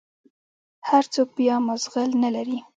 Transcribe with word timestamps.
هر 0.87 1.03
سوك 1.13 1.29
بيا 1.37 1.55
مازغه 1.67 2.03
نلري. 2.23 2.57